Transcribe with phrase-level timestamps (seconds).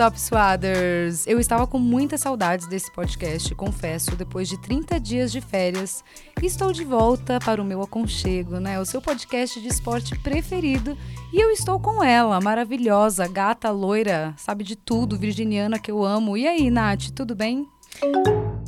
[0.00, 1.26] Top Swaders!
[1.26, 6.02] Eu estava com muitas saudades desse podcast, confesso, depois de 30 dias de férias.
[6.42, 8.80] Estou de volta para o meu aconchego, né?
[8.80, 10.96] O seu podcast de esporte preferido.
[11.30, 16.34] E eu estou com ela, maravilhosa, gata, loira, sabe de tudo, virginiana que eu amo.
[16.34, 17.68] E aí, Nath, tudo bem?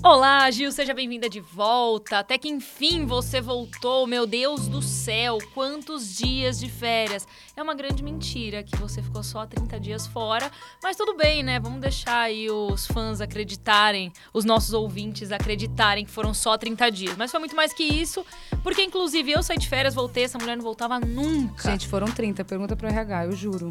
[0.04, 2.18] Olá, Gil, seja bem-vinda de volta.
[2.18, 7.24] Até que enfim você voltou, meu Deus do céu, quantos dias de férias.
[7.56, 10.50] É uma grande mentira que você ficou só 30 dias fora,
[10.82, 11.60] mas tudo bem, né?
[11.60, 17.16] Vamos deixar aí os fãs acreditarem, os nossos ouvintes acreditarem que foram só 30 dias.
[17.16, 18.26] Mas foi muito mais que isso,
[18.64, 21.70] porque inclusive eu saí de férias, voltei, essa mulher não voltava nunca.
[21.70, 23.70] Gente, foram 30, pergunta pro RH, eu juro.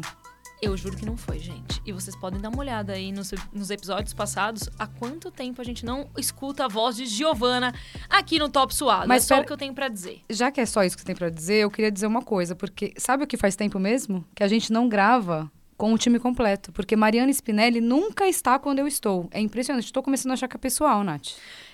[0.62, 1.82] Eu juro que não foi, gente.
[1.84, 5.64] E vocês podem dar uma olhada aí nos, nos, episódios passados há quanto tempo a
[5.64, 7.74] gente não escuta a voz de Giovana
[8.08, 9.08] aqui no Top Suado.
[9.08, 10.20] Mas é só o que eu tenho para dizer.
[10.30, 12.54] Já que é só isso que você tem para dizer, eu queria dizer uma coisa,
[12.54, 14.24] porque sabe o que faz tempo mesmo?
[14.36, 16.70] Que a gente não grava com o time completo.
[16.70, 19.28] Porque Mariana Spinelli nunca está quando eu estou.
[19.32, 19.86] É impressionante.
[19.86, 21.30] Estou começando a achar que é pessoal, Nath.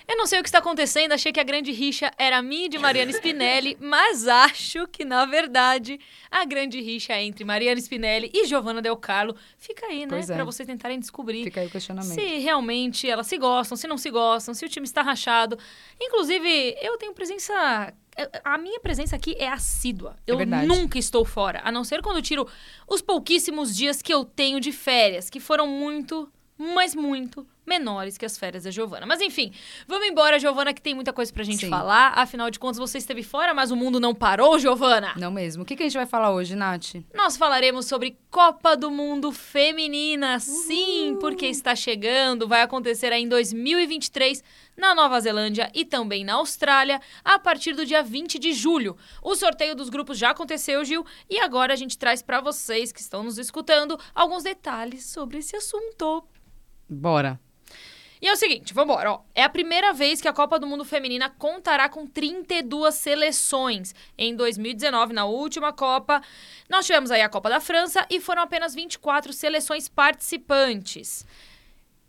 [0.08, 2.68] Eu não sei o que está acontecendo, achei que a grande rixa era minha e
[2.70, 8.30] de Mariana Spinelli, mas acho que, na verdade, a grande rixa é entre Mariana Spinelli
[8.32, 10.20] e Giovanna Del Carlo fica aí, né?
[10.20, 10.26] É.
[10.26, 11.44] Para vocês tentarem descobrir.
[11.44, 12.14] Fica aí o questionamento.
[12.14, 15.58] Se realmente elas se gostam, se não se gostam, se o time está rachado.
[16.00, 17.92] Inclusive, eu tenho presença
[18.42, 20.16] a minha presença aqui é assídua.
[20.26, 22.48] É eu nunca estou fora, a não ser quando tiro
[22.88, 28.24] os pouquíssimos dias que eu tenho de férias, que foram muito, mas muito menores que
[28.24, 29.06] as férias da Giovana.
[29.06, 29.52] Mas enfim,
[29.86, 31.70] vamos embora, Giovana, que tem muita coisa pra gente Sim.
[31.70, 32.12] falar.
[32.16, 35.12] Afinal de contas, você esteve fora, mas o mundo não parou, Giovana.
[35.16, 35.62] Não mesmo.
[35.62, 36.94] O que, que a gente vai falar hoje, Nath?
[37.14, 40.32] Nós falaremos sobre Copa do Mundo Feminina.
[40.32, 40.40] Uhul.
[40.40, 44.42] Sim, porque está chegando, vai acontecer aí em 2023
[44.78, 48.96] na Nova Zelândia e também na Austrália, a partir do dia 20 de julho.
[49.22, 53.00] O sorteio dos grupos já aconteceu, Gil, e agora a gente traz para vocês que
[53.00, 56.24] estão nos escutando alguns detalhes sobre esse assunto.
[56.88, 57.40] Bora.
[58.20, 59.20] E é o seguinte, vamos embora.
[59.34, 63.94] É a primeira vez que a Copa do Mundo Feminina contará com 32 seleções.
[64.16, 66.20] Em 2019, na última Copa,
[66.68, 71.24] nós tivemos aí a Copa da França e foram apenas 24 seleções participantes.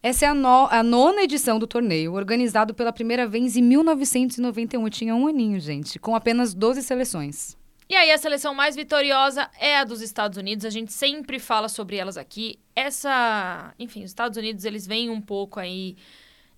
[0.01, 4.81] Essa é a, no, a, nona edição do torneio, organizado pela primeira vez em 1991.
[4.81, 7.58] Eu tinha um aninho, gente, com apenas 12 seleções.
[7.89, 10.63] E aí, a seleção mais vitoriosa é a dos Estados Unidos.
[10.63, 12.59] A gente sempre fala sobre elas aqui.
[12.75, 13.73] Essa.
[13.79, 15.97] Enfim, os Estados Unidos, eles vêm um pouco aí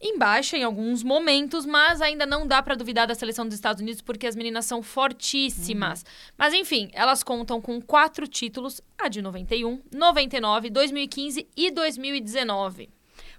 [0.01, 3.81] em baixa em alguns momentos, mas ainda não dá para duvidar da seleção dos Estados
[3.81, 6.01] Unidos porque as meninas são fortíssimas.
[6.01, 6.33] Uhum.
[6.37, 12.89] Mas enfim, elas contam com quatro títulos: a de 91, 99, 2015 e 2019.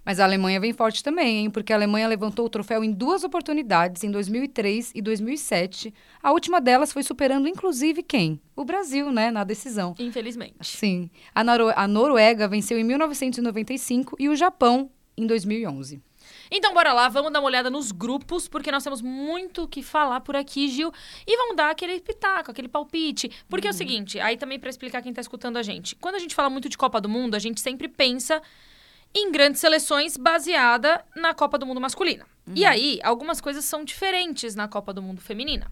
[0.05, 1.51] Mas a Alemanha vem forte também, hein?
[1.51, 5.95] Porque a Alemanha levantou o troféu em duas oportunidades, em 2003 e 2007.
[6.23, 8.41] A última delas foi superando, inclusive, quem?
[8.57, 9.31] O Brasil, né?
[9.31, 9.95] Na decisão.
[9.99, 10.55] Infelizmente.
[10.63, 11.09] Sim.
[11.35, 16.03] A, Noro a Noruega venceu em 1995 e o Japão em 2011.
[16.51, 19.83] Então, bora lá, vamos dar uma olhada nos grupos, porque nós temos muito o que
[19.83, 20.93] falar por aqui, Gil.
[21.27, 23.31] E vamos dar aquele pitaco, aquele palpite.
[23.49, 23.71] Porque uhum.
[23.71, 23.79] é o uhum.
[23.79, 25.95] seguinte, aí também para explicar quem tá escutando a gente.
[25.97, 28.43] Quando a gente fala muito de Copa do Mundo, a gente sempre pensa
[29.15, 32.25] em grandes seleções baseada na Copa do Mundo masculina.
[32.47, 32.55] Uhum.
[32.57, 35.71] E aí, algumas coisas são diferentes na Copa do Mundo feminina.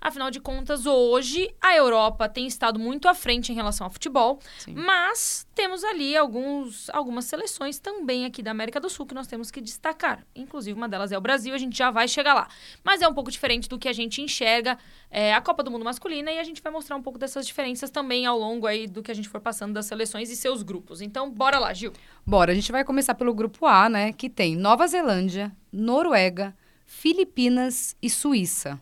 [0.00, 4.38] Afinal de contas, hoje a Europa tem estado muito à frente em relação ao futebol,
[4.58, 4.74] Sim.
[4.74, 9.50] mas temos ali alguns, algumas seleções também aqui da América do Sul que nós temos
[9.50, 10.24] que destacar.
[10.36, 12.48] Inclusive, uma delas é o Brasil, a gente já vai chegar lá.
[12.84, 14.78] Mas é um pouco diferente do que a gente enxerga
[15.10, 17.90] é, a Copa do Mundo masculina e a gente vai mostrar um pouco dessas diferenças
[17.90, 21.00] também ao longo aí do que a gente for passando das seleções e seus grupos.
[21.00, 21.92] Então, bora lá, Gil.
[22.24, 26.54] Bora, a gente vai começar pelo grupo A, né, que tem Nova Zelândia, Noruega,
[26.86, 28.80] Filipinas e Suíça.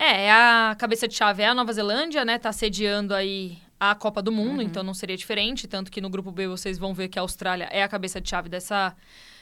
[0.00, 2.38] É, é, a cabeça de chave é a Nova Zelândia, né?
[2.38, 4.62] Tá sediando aí a Copa do Mundo, uhum.
[4.62, 5.66] então não seria diferente.
[5.66, 8.30] Tanto que no grupo B vocês vão ver que a Austrália é a cabeça de
[8.30, 8.96] chave dessa,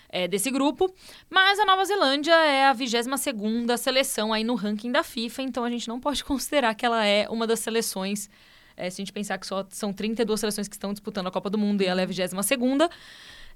[0.08, 0.90] é, desse grupo.
[1.28, 5.68] Mas a Nova Zelândia é a 22 seleção aí no ranking da FIFA, então a
[5.68, 8.30] gente não pode considerar que ela é uma das seleções.
[8.78, 11.50] É, se a gente pensar que só são 32 seleções que estão disputando a Copa
[11.50, 12.32] do Mundo e ela é a 22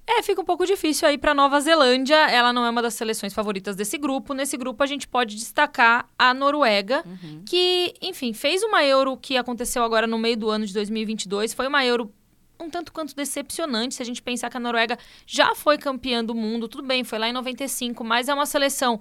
[0.06, 2.16] é, fica um pouco difícil aí para Nova Zelândia.
[2.16, 4.34] Ela não é uma das seleções favoritas desse grupo.
[4.34, 7.42] Nesse grupo a gente pode destacar a Noruega, uhum.
[7.46, 11.54] que, enfim, fez uma Euro que aconteceu agora no meio do ano de 2022.
[11.54, 12.12] Foi uma Euro
[12.58, 16.34] um tanto quanto decepcionante se a gente pensar que a Noruega já foi campeã do
[16.34, 16.68] mundo.
[16.68, 19.00] Tudo bem, foi lá em 95, mas é uma seleção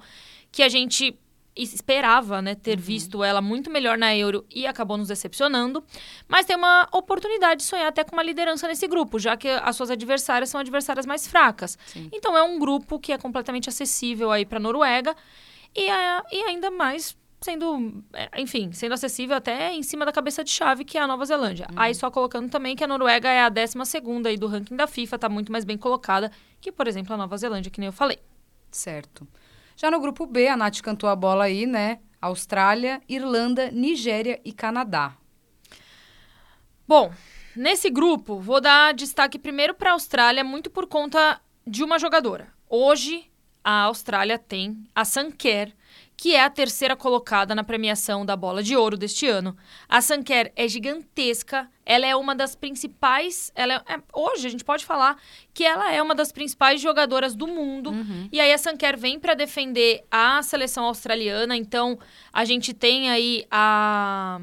[0.52, 1.18] que a gente
[1.64, 2.84] esperava né, ter uhum.
[2.84, 5.84] visto ela muito melhor na Euro e acabou nos decepcionando.
[6.28, 9.76] Mas tem uma oportunidade de sonhar até com uma liderança nesse grupo, já que as
[9.76, 11.78] suas adversárias são adversárias mais fracas.
[11.88, 12.10] Sim.
[12.14, 15.16] Então é um grupo que é completamente acessível aí para a Noruega
[15.76, 20.44] e, é, e ainda mais sendo, é, enfim, sendo acessível até em cima da cabeça
[20.44, 21.68] de chave, que é a Nova Zelândia.
[21.72, 21.80] Uhum.
[21.80, 23.78] Aí só colocando também que a Noruega é a 12
[24.28, 27.38] aí do ranking da FIFA, está muito mais bem colocada que, por exemplo, a Nova
[27.38, 28.20] Zelândia, que nem eu falei.
[28.72, 29.28] Certo.
[29.82, 32.00] Já no grupo B, a Nath cantou a bola aí, né?
[32.22, 35.16] Austrália, Irlanda, Nigéria e Canadá.
[36.86, 37.14] Bom,
[37.56, 42.52] nesse grupo, vou dar destaque primeiro para a Austrália, muito por conta de uma jogadora.
[42.70, 43.32] Hoje,
[43.64, 45.74] a Austrália tem a Sanker,
[46.20, 49.56] que é a terceira colocada na premiação da Bola de Ouro deste ano.
[49.88, 53.54] A Sanker é gigantesca, ela é uma das principais.
[53.56, 55.18] Ela é, é, hoje a gente pode falar
[55.54, 57.92] que ela é uma das principais jogadoras do mundo.
[57.92, 58.28] Uhum.
[58.34, 61.56] E aí a Sanker vem para defender a seleção australiana.
[61.56, 61.98] Então
[62.34, 64.42] a gente tem aí a.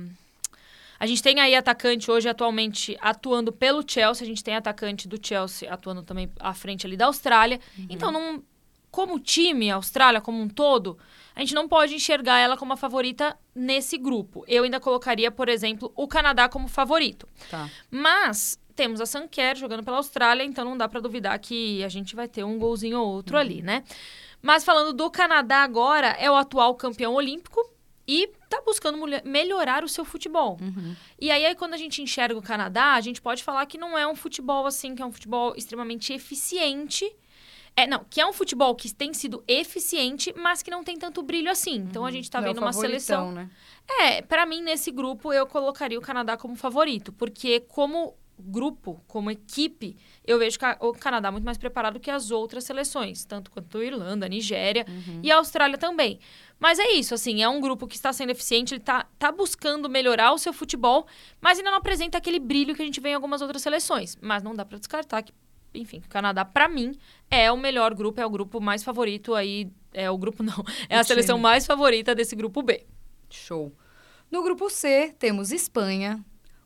[0.98, 5.18] A gente tem aí atacante hoje atualmente atuando pelo Chelsea, a gente tem atacante do
[5.22, 7.60] Chelsea atuando também à frente ali da Austrália.
[7.76, 7.86] Uhum.
[7.90, 8.42] Então, não,
[8.90, 10.96] como time, a Austrália como um todo,
[11.36, 14.42] a gente não pode enxergar ela como a favorita nesse grupo.
[14.48, 17.28] Eu ainda colocaria, por exemplo, o Canadá como favorito.
[17.50, 17.68] Tá.
[17.90, 22.16] Mas temos a Sanquer jogando pela Austrália, então não dá para duvidar que a gente
[22.16, 23.42] vai ter um golzinho ou outro uhum.
[23.42, 23.84] ali, né?
[24.40, 27.60] Mas falando do Canadá agora, é o atual campeão olímpico
[28.08, 30.56] e tá buscando melhorar o seu futebol.
[30.58, 30.96] Uhum.
[31.20, 33.98] E aí, aí, quando a gente enxerga o Canadá, a gente pode falar que não
[33.98, 37.14] é um futebol assim, que é um futebol extremamente eficiente
[37.76, 41.22] é, não, que é um futebol que tem sido eficiente, mas que não tem tanto
[41.22, 41.74] brilho assim.
[41.76, 42.12] Então a uhum.
[42.12, 43.30] gente tá não vendo uma seleção.
[43.30, 43.50] Né?
[44.00, 49.30] É, para mim, nesse grupo, eu colocaria o Canadá como favorito, porque como grupo, como
[49.30, 49.96] equipe,
[50.26, 54.26] eu vejo o Canadá muito mais preparado que as outras seleções, tanto quanto a Irlanda,
[54.26, 55.20] a Nigéria uhum.
[55.22, 56.18] e a Austrália também.
[56.58, 59.88] Mas é isso, assim, é um grupo que está sendo eficiente, ele está tá buscando
[59.88, 61.06] melhorar o seu futebol,
[61.40, 64.16] mas ainda não apresenta aquele brilho que a gente vê em algumas outras seleções.
[64.20, 65.32] Mas não dá para descartar que
[65.76, 66.92] enfim, o Canadá, para mim,
[67.30, 69.70] é o melhor grupo, é o grupo mais favorito aí.
[69.92, 70.64] É o grupo, não.
[70.88, 72.86] É a seleção mais favorita desse grupo B.
[73.30, 73.72] Show.
[74.30, 76.24] No grupo C, temos Espanha,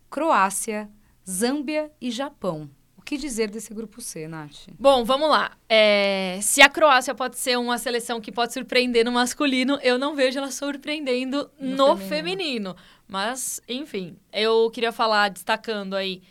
[0.08, 0.90] Croácia,
[1.28, 2.70] Zâmbia e Japão.
[2.96, 4.68] O que dizer desse grupo C, Nath?
[4.78, 5.52] Bom, vamos lá.
[5.68, 10.14] É, se a Croácia pode ser uma seleção que pode surpreender no masculino, eu não
[10.14, 12.08] vejo ela surpreendendo no, no feminino.
[12.08, 12.76] feminino.
[13.08, 16.22] Mas, enfim, eu queria falar, destacando aí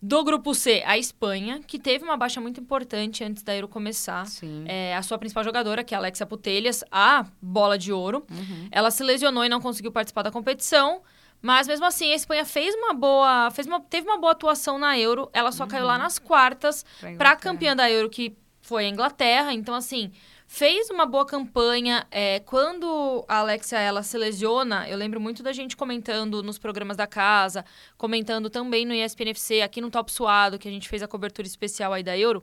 [0.00, 4.24] do grupo C, a Espanha, que teve uma baixa muito importante antes da Euro começar.
[4.66, 8.24] É, a sua principal jogadora, que é a Alexia Putelhas, a bola de ouro.
[8.30, 8.68] Uhum.
[8.70, 11.02] Ela se lesionou e não conseguiu participar da competição.
[11.42, 13.50] Mas mesmo assim, a Espanha fez uma boa.
[13.50, 15.28] Fez uma, teve uma boa atuação na Euro.
[15.32, 15.68] Ela só uhum.
[15.68, 16.02] caiu lá uhum.
[16.02, 16.84] nas quartas
[17.16, 19.52] para a campeã da Euro, que foi a Inglaterra.
[19.52, 20.12] Então, assim,
[20.48, 22.06] fez uma boa campanha.
[22.10, 26.96] É, quando a Alexia ela se lesiona, eu lembro muito da gente comentando nos programas
[26.96, 27.64] da casa,
[27.98, 31.92] comentando também no ESPNFC, aqui no Top Suado, que a gente fez a cobertura especial
[31.92, 32.42] aí da Euro.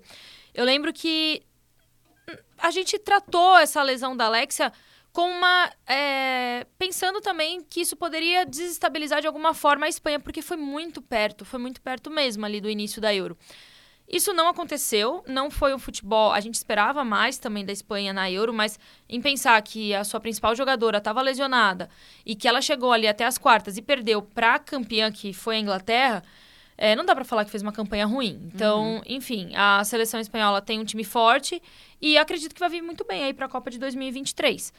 [0.54, 1.42] Eu lembro que
[2.60, 4.72] a gente tratou essa lesão da Alexia
[5.12, 5.72] com uma.
[5.88, 11.02] É, pensando também que isso poderia desestabilizar de alguma forma a Espanha, porque foi muito
[11.02, 13.36] perto, foi muito perto mesmo ali do início da Euro.
[14.08, 16.32] Isso não aconteceu, não foi o futebol.
[16.32, 18.80] A gente esperava mais também da Espanha na Euro, mas
[19.10, 21.90] em pensar que a sua principal jogadora estava lesionada
[22.26, 25.56] e que ela chegou ali até as quartas e perdeu para a campeã, que foi
[25.56, 26.24] a Inglaterra,
[26.78, 28.40] é, não dá para falar que fez uma campanha ruim.
[28.54, 29.02] Então, uhum.
[29.08, 31.62] enfim, a seleção espanhola tem um time forte
[32.02, 34.72] e acredito que vai vir muito bem aí para a Copa de 2023.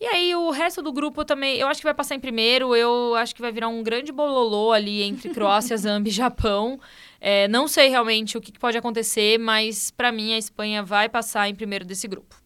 [0.00, 2.74] E aí, o resto do grupo também, eu acho que vai passar em primeiro.
[2.74, 6.80] Eu acho que vai virar um grande bololô ali entre Croácia, Zâmbia e Japão.
[7.26, 11.48] É, não sei realmente o que pode acontecer, mas para mim a Espanha vai passar
[11.48, 12.36] em primeiro desse grupo.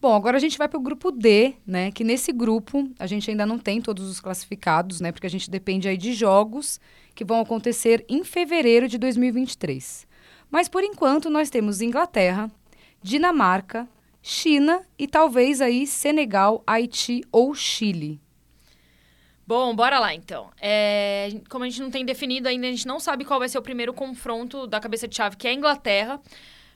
[0.00, 1.90] Bom, agora a gente vai para o grupo D, né?
[1.90, 5.10] Que nesse grupo a gente ainda não tem todos os classificados, né?
[5.10, 6.78] Porque a gente depende aí de jogos
[7.12, 10.06] que vão acontecer em fevereiro de 2023.
[10.48, 12.48] Mas por enquanto nós temos Inglaterra,
[13.02, 13.88] Dinamarca,
[14.22, 18.20] China e talvez aí Senegal, Haiti ou Chile.
[19.48, 20.50] Bom, bora lá então.
[20.60, 23.56] É, como a gente não tem definido ainda, a gente não sabe qual vai ser
[23.56, 26.20] o primeiro confronto da cabeça de chave, que é a Inglaterra.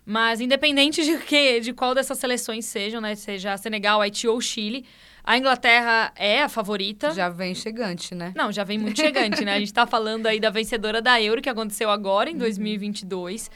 [0.07, 3.15] Mas independente de, que, de qual dessas seleções sejam, né?
[3.15, 4.87] Seja Senegal, Haiti ou Chile,
[5.23, 7.11] a Inglaterra é a favorita.
[7.11, 8.33] Já vem chegante, né?
[8.35, 9.53] Não, já vem muito chegante, né?
[9.53, 13.49] A gente tá falando aí da vencedora da Euro, que aconteceu agora, em 2022.
[13.49, 13.55] Uhum.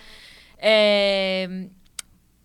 [0.59, 1.67] É...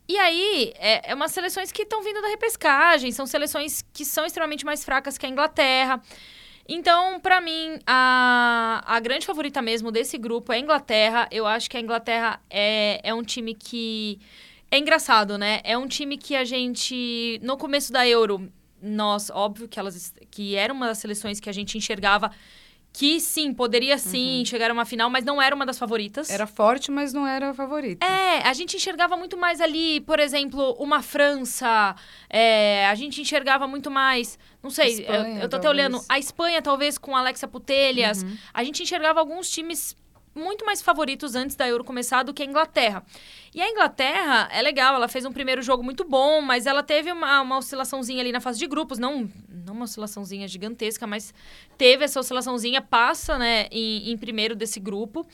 [0.07, 4.25] E aí, é, é umas seleções que estão vindo da repescagem, são seleções que são
[4.25, 6.01] extremamente mais fracas que a Inglaterra.
[6.73, 11.27] Então, para mim, a, a grande favorita mesmo desse grupo é a Inglaterra.
[11.29, 14.17] Eu acho que a Inglaterra é, é um time que.
[14.71, 15.59] É engraçado, né?
[15.65, 18.49] É um time que a gente, no começo da Euro,
[18.81, 22.31] nós, óbvio que elas que era uma das seleções que a gente enxergava
[22.93, 24.45] que sim, poderia sim uhum.
[24.45, 26.29] chegar a uma final, mas não era uma das favoritas.
[26.29, 28.05] Era forte, mas não era a favorita.
[28.05, 31.95] É, a gente enxergava muito mais ali, por exemplo, uma França,
[32.29, 36.19] é, a gente enxergava muito mais, não sei, Espanha, eu, eu tô até olhando, a
[36.19, 38.37] Espanha talvez com Alexa Putelhas, uhum.
[38.53, 39.95] a gente enxergava alguns times
[40.33, 43.03] muito mais favoritos antes da Euro começar do que a Inglaterra.
[43.53, 47.11] E a Inglaterra é legal, ela fez um primeiro jogo muito bom, mas ela teve
[47.11, 51.33] uma, uma oscilaçãozinha ali na fase de grupos, não, não uma oscilaçãozinha gigantesca, mas
[51.77, 55.25] teve essa oscilaçãozinha, passa né, em, em primeiro desse grupo.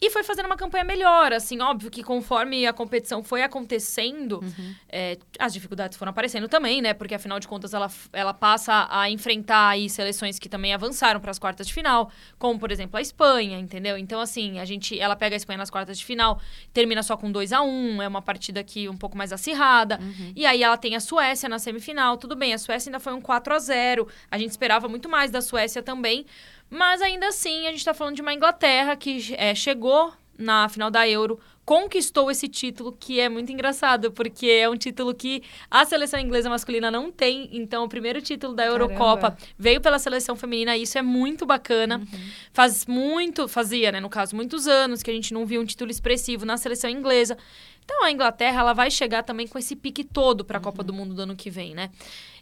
[0.00, 4.74] E foi fazendo uma campanha melhor, assim, óbvio que conforme a competição foi acontecendo, uhum.
[4.88, 6.92] é, as dificuldades foram aparecendo também, né?
[6.92, 11.30] Porque afinal de contas ela, ela passa a enfrentar aí seleções que também avançaram para
[11.30, 13.96] as quartas de final, como por exemplo a Espanha, entendeu?
[13.96, 16.40] Então, assim, a gente, ela pega a Espanha nas quartas de final,
[16.74, 19.98] termina só com 2 a 1 um, é uma partida aqui um pouco mais acirrada.
[20.00, 20.32] Uhum.
[20.36, 23.20] E aí ela tem a Suécia na semifinal, tudo bem, a Suécia ainda foi um
[23.20, 26.26] 4 a 0 a gente esperava muito mais da Suécia também.
[26.68, 30.90] Mas ainda assim, a gente está falando de uma Inglaterra que é, chegou na final
[30.90, 35.84] da Euro, conquistou esse título, que é muito engraçado, porque é um título que a
[35.84, 37.48] seleção inglesa masculina não tem.
[37.52, 39.38] Então, o primeiro título da Eurocopa Caramba.
[39.58, 41.98] veio pela seleção feminina, e isso é muito bacana.
[41.98, 42.30] Uhum.
[42.52, 45.90] Faz muito, fazia, né, no caso, muitos anos que a gente não viu um título
[45.90, 47.36] expressivo na seleção inglesa.
[47.84, 50.64] Então, a Inglaterra, ela vai chegar também com esse pique todo para a uhum.
[50.64, 51.90] Copa do Mundo do ano que vem, né?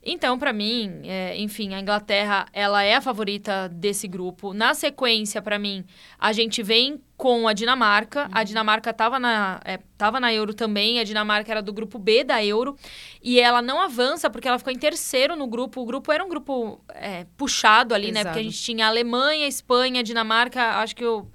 [0.05, 4.53] Então, para mim, é, enfim, a Inglaterra, ela é a favorita desse grupo.
[4.53, 5.85] Na sequência, para mim,
[6.19, 8.25] a gente vem com a Dinamarca.
[8.25, 8.31] Uhum.
[8.33, 11.01] A Dinamarca estava na, é, tava na Euro também.
[11.01, 12.77] A Dinamarca era do grupo B da Euro.
[13.23, 15.81] E ela não avança porque ela ficou em terceiro no grupo.
[15.81, 18.25] O grupo era um grupo é, puxado ali, Exato.
[18.25, 18.31] né?
[18.31, 20.63] Porque a gente tinha a Alemanha, a Espanha, a Dinamarca.
[20.81, 21.31] Acho que eu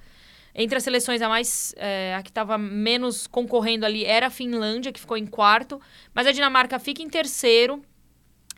[0.54, 4.92] entre as seleções, a mais é, a que estava menos concorrendo ali era a Finlândia,
[4.92, 5.80] que ficou em quarto.
[6.14, 7.82] Mas a Dinamarca fica em terceiro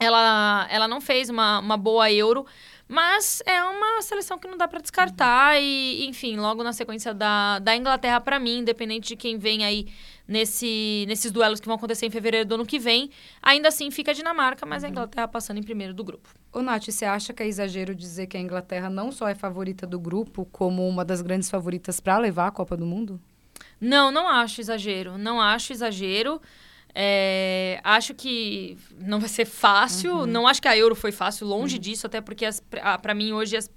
[0.02, 2.46] ela, ela não fez uma, uma boa Euro,
[2.88, 5.56] mas é uma seleção que não dá para descartar.
[5.56, 5.62] Uhum.
[5.62, 9.88] E, enfim, logo na sequência da, da Inglaterra, para mim, independente de quem vem aí
[10.28, 14.12] nesse, nesses duelos que vão acontecer em fevereiro do ano que vem, ainda assim fica
[14.12, 14.90] a Dinamarca, mas uhum.
[14.90, 16.30] a Inglaterra passando em primeiro do grupo.
[16.52, 19.86] Ô, Nath, você acha que é exagero dizer que a Inglaterra não só é favorita
[19.86, 23.22] do grupo, como uma das grandes favoritas para levar a Copa do Mundo?
[23.80, 25.18] Não, não acho exagero.
[25.18, 26.42] Não acho exagero.
[26.94, 30.20] É, acho que não vai ser fácil.
[30.20, 30.26] Uhum.
[30.26, 31.82] Não acho que a Euro foi fácil, longe uhum.
[31.82, 32.48] disso, até porque
[33.02, 33.70] para mim hoje as,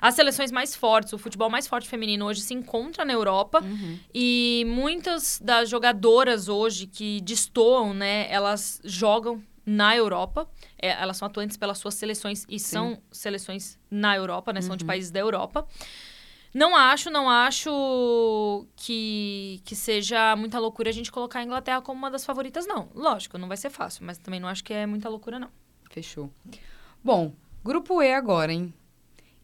[0.00, 3.98] as seleções mais fortes, o futebol mais forte feminino hoje se encontra na Europa uhum.
[4.14, 10.46] e muitas das jogadoras hoje que destoam, né, elas jogam na Europa.
[10.80, 12.66] É, elas são atuantes pelas suas seleções e Sim.
[12.66, 14.88] são seleções na Europa, né, são de uhum.
[14.88, 15.66] países da Europa.
[16.54, 21.98] Não acho, não acho que, que seja muita loucura a gente colocar a Inglaterra como
[21.98, 22.88] uma das favoritas, não.
[22.94, 25.50] Lógico, não vai ser fácil, mas também não acho que é muita loucura, não.
[25.90, 26.30] Fechou.
[27.02, 27.34] Bom,
[27.64, 28.72] grupo E agora, hein?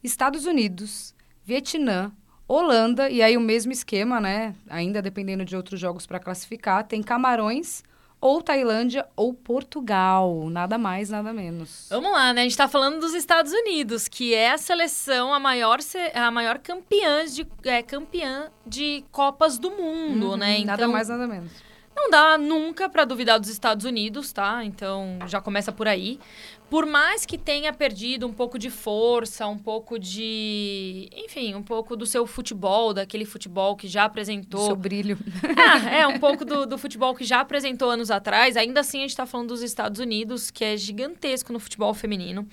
[0.01, 1.13] Estados Unidos,
[1.43, 2.13] Vietnã,
[2.47, 4.55] Holanda, e aí o mesmo esquema, né?
[4.69, 7.83] Ainda dependendo de outros jogos para classificar, tem Camarões,
[8.21, 10.47] ou Tailândia ou Portugal.
[10.49, 11.87] Nada mais, nada menos.
[11.89, 12.41] Vamos lá, né?
[12.41, 15.79] A gente está falando dos Estados Unidos, que é a seleção, a maior,
[16.13, 20.59] a maior campeã, de, é, campeã de Copas do Mundo, uhum, né?
[20.59, 21.51] Então, nada mais, nada menos.
[21.95, 24.63] Não dá nunca para duvidar dos Estados Unidos, tá?
[24.63, 26.19] Então já começa por aí
[26.71, 31.09] por mais que tenha perdido um pouco de força, um pouco de.
[31.11, 34.61] Enfim, um pouco do seu futebol, daquele futebol que já apresentou.
[34.61, 35.19] Do seu brilho.
[35.57, 38.55] Ah, é, um pouco do, do futebol que já apresentou anos atrás.
[38.55, 42.47] Ainda assim, a gente está falando dos Estados Unidos, que é gigantesco no futebol feminino.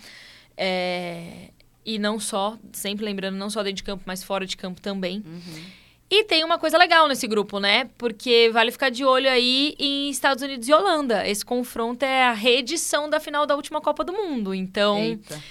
[0.57, 1.51] É...
[1.87, 5.23] E não só, sempre lembrando, não só dentro de campo, mas fora de campo também.
[5.25, 5.65] Uhum.
[6.11, 7.91] E tem uma coisa legal nesse grupo, né?
[7.99, 11.29] Porque vale ficar de olho aí em Estados Unidos e Holanda.
[11.29, 14.55] Esse confronto é a reedição da final da última Copa do Mundo.
[14.55, 15.43] Então, Eita.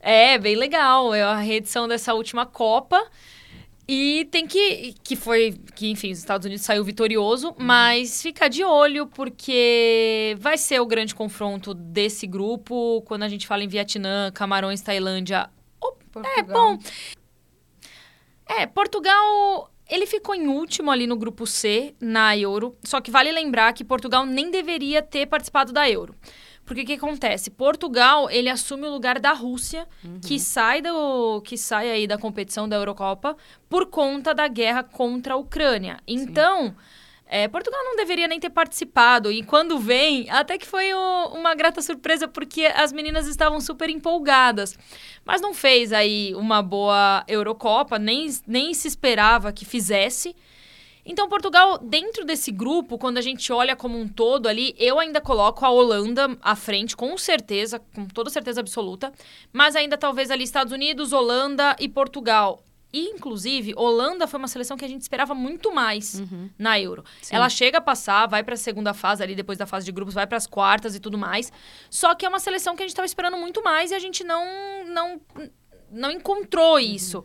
[0.00, 1.14] é bem legal.
[1.14, 3.00] É a reedição dessa última Copa.
[3.86, 4.94] E tem que.
[5.02, 5.54] Que foi.
[5.76, 7.54] Que, enfim, os Estados Unidos saiu vitorioso, uhum.
[7.58, 13.02] mas ficar de olho, porque vai ser o grande confronto desse grupo.
[13.02, 15.48] Quando a gente fala em Vietnã, Camarões, Tailândia.
[15.80, 15.92] Oh,
[16.36, 16.78] é bom.
[18.46, 22.76] É, Portugal ele ficou em último ali no grupo C, na Euro.
[22.82, 26.14] Só que vale lembrar que Portugal nem deveria ter participado da Euro.
[26.64, 27.50] Porque o que acontece?
[27.50, 30.20] Portugal, ele assume o lugar da Rússia, uhum.
[30.20, 33.36] que sai do que sai aí da competição da Eurocopa
[33.68, 35.98] por conta da guerra contra a Ucrânia.
[36.06, 36.74] Então, Sim
[37.32, 39.30] é, Portugal não deveria nem ter participado.
[39.30, 43.88] E quando vem, até que foi o, uma grata surpresa, porque as meninas estavam super
[43.88, 44.76] empolgadas.
[45.24, 50.34] Mas não fez aí uma boa Eurocopa, nem, nem se esperava que fizesse.
[51.06, 55.20] Então, Portugal, dentro desse grupo, quando a gente olha como um todo ali, eu ainda
[55.20, 59.12] coloco a Holanda à frente, com certeza, com toda certeza absoluta.
[59.52, 62.60] Mas ainda talvez ali Estados Unidos, Holanda e Portugal.
[62.92, 66.50] Inclusive, Holanda foi uma seleção que a gente esperava muito mais Uhum.
[66.58, 67.04] na Euro.
[67.22, 67.36] Sim.
[67.36, 70.14] Ela chega a passar, vai para a segunda fase ali, depois da fase de grupos,
[70.14, 71.52] vai para as quartas e tudo mais.
[71.88, 74.24] Só que é uma seleção que a gente estava esperando muito mais e a gente
[74.24, 74.44] não
[74.86, 75.20] não
[75.92, 77.24] não encontrou isso.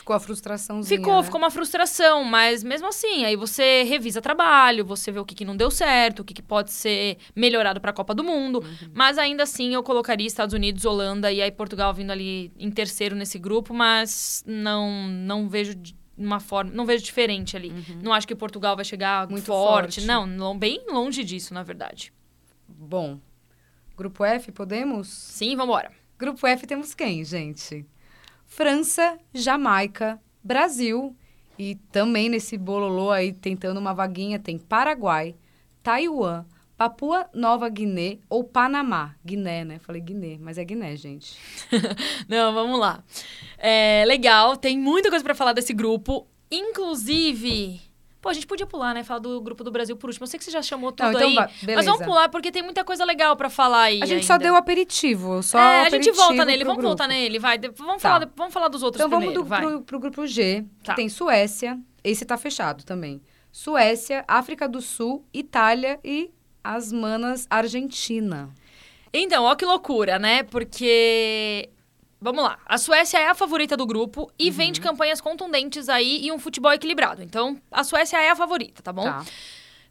[0.00, 0.98] Ficou a frustraçãozinha.
[0.98, 1.22] Ficou, né?
[1.22, 5.44] ficou uma frustração, mas mesmo assim, aí você revisa trabalho, você vê o que, que
[5.44, 8.64] não deu certo, o que, que pode ser melhorado para a Copa do Mundo.
[8.94, 13.14] Mas ainda assim, eu colocaria Estados Unidos, Holanda e aí Portugal vindo ali em terceiro
[13.14, 15.74] nesse grupo, mas não não vejo
[16.16, 17.70] uma forma, não vejo diferente ali.
[18.02, 20.00] Não acho que Portugal vai chegar Muito forte.
[20.00, 20.06] forte.
[20.06, 22.10] Não, bem longe disso, na verdade.
[22.66, 23.20] Bom,
[23.98, 25.08] grupo F, podemos?
[25.08, 25.92] Sim, vambora.
[26.18, 27.86] Grupo F temos quem, gente?
[28.50, 31.16] França, Jamaica, Brasil
[31.56, 35.36] e também nesse bololô aí tentando uma vaguinha tem Paraguai,
[35.84, 36.44] Taiwan,
[36.76, 39.14] Papua Nova Guiné ou Panamá.
[39.24, 39.78] Guiné, né?
[39.78, 41.38] Falei Guiné, mas é Guiné, gente.
[42.28, 43.04] Não, vamos lá.
[43.56, 46.26] É, legal, tem muita coisa pra falar desse grupo.
[46.50, 47.80] Inclusive.
[48.20, 49.02] Pô, a gente podia pular, né?
[49.02, 50.24] Falar do grupo do Brasil por último.
[50.24, 51.34] Eu sei que você já chamou tudo Não, então aí.
[51.34, 51.90] vai, Mas beleza.
[51.90, 54.02] vamos pular, porque tem muita coisa legal pra falar aí.
[54.02, 54.44] A gente só ainda.
[54.44, 56.88] deu aperitivo, só É, a gente aperitivo volta nele, vamos grupo.
[56.88, 57.58] voltar nele, vai.
[57.76, 58.10] Vamos, Tá.
[58.10, 59.60] falar, vamos falar dos outros Então vamos primeiro, do, vai.
[59.62, 60.94] pro, pro grupo G, que Tá.
[60.94, 63.22] tem Suécia, esse tá fechado também.
[63.50, 66.30] Suécia, África do Sul, Itália e
[66.62, 68.50] as manas Argentina.
[69.12, 70.42] Então, ó que loucura, né?
[70.42, 71.70] Porque.
[72.20, 72.58] Vamos lá.
[72.66, 74.72] A Suécia é a favorita do grupo e vem Uhum.
[74.72, 77.22] de campanhas contundentes aí e um futebol equilibrado.
[77.22, 79.04] Então, a Suécia é a favorita, tá bom?
[79.04, 79.24] Tá.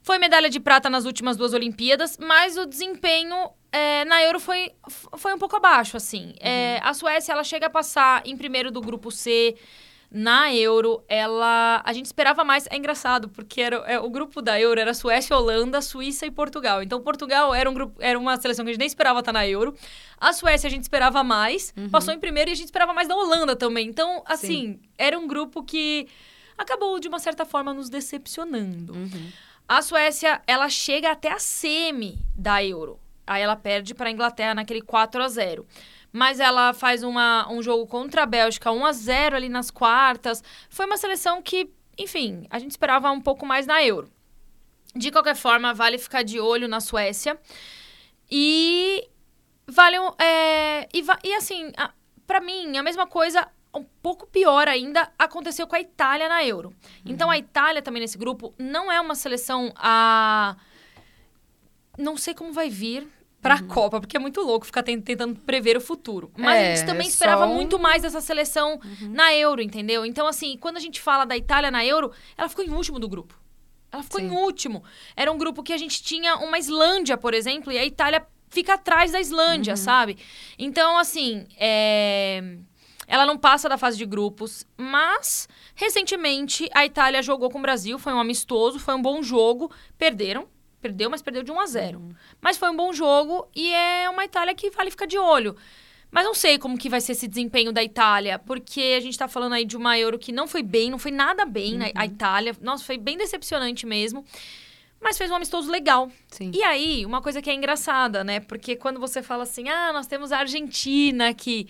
[0.01, 3.36] Foi medalha de prata nas últimas duas Olimpíadas, mas o desempenho
[3.71, 4.71] é, na Euro foi,
[5.17, 6.33] foi um pouco abaixo, assim.
[6.39, 9.55] É, a Suécia, ela chega a passar em primeiro do grupo C
[10.12, 11.04] na Euro.
[11.08, 11.82] Ela...
[11.86, 12.68] A gente esperava mais...
[12.70, 16.82] É engraçado, porque era, é, o grupo da Euro era Suécia, Holanda, Suíça e Portugal.
[16.82, 19.48] Então, Portugal era, um grupo, era uma seleção que a gente nem esperava estar na
[19.48, 19.75] Euro.
[20.18, 23.16] A Suécia a gente esperava mais, passou em primeiro e a gente esperava mais da
[23.16, 23.88] Holanda também.
[23.88, 26.08] Então, assim, era um grupo que
[26.58, 28.94] acabou, de uma certa forma, nos decepcionando.
[28.94, 29.32] Uhum.
[29.68, 33.00] A Suécia, ela chega até a semi da Euro.
[33.25, 35.66] Aí ela perde para a Inglaterra naquele 4 a 0
[36.12, 40.44] Mas ela faz uma, um jogo contra a Bélgica 1 a 0 ali nas quartas.
[40.70, 44.10] Foi uma seleção que, enfim, a gente esperava um pouco mais na Euro.
[44.95, 47.39] De qualquer forma, vale ficar de olho na Suécia.
[48.30, 49.08] E
[49.67, 51.91] vale um- é, e, e assim, a,
[52.26, 56.74] pra mim, a mesma coisa, um pouco pior ainda, aconteceu com a Itália na Euro.
[57.06, 60.56] Então a Itália também nesse grupo não é uma seleção a.
[61.98, 63.08] Não sei como vai vir
[63.41, 66.32] pra Copa, porque é muito louco ficar ten- tentando prever o futuro.
[66.38, 70.06] Mas É, a gente também é esperava um- muito mais dessa seleção na Euro, entendeu?
[70.06, 73.08] Então, assim, quando a gente fala da Itália na Euro, ela ficou em último do
[73.08, 73.39] grupo.
[73.91, 74.36] Ela ficou em Sim.
[74.36, 74.84] último.
[75.15, 78.73] Era um grupo que a gente tinha uma Islândia, por exemplo, e a Itália fica
[78.73, 80.17] atrás da Islândia, sabe?
[80.58, 82.58] Então, assim, é,
[83.08, 87.97] ela não passa da fase de grupos, mas recentemente a Itália jogou com o Brasil,
[87.97, 90.47] foi um amistoso, foi um bom jogo, perderam.
[90.82, 92.10] Perdeu, mas perdeu de 1 a 0.
[92.42, 95.56] Mas foi um bom jogo e é uma Itália que vale ficar de olho.
[96.12, 99.28] Mas não sei como que vai ser esse desempenho da Itália, porque a gente tá
[99.28, 102.06] falando aí de uma Euro que não foi bem, não foi nada bem na a
[102.06, 102.56] Itália.
[102.62, 104.26] Nossa, foi bem decepcionante mesmo.
[105.02, 106.12] Mas fez um amistoso legal.
[106.30, 106.52] Sim.
[106.54, 108.39] E aí, uma coisa que é engraçada, né?
[108.39, 111.70] Porque quando você fala assim, ah, nós temos a Argentina aqui.